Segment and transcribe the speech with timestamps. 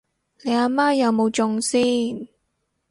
[0.43, 2.27] 你阿媽有冇中先？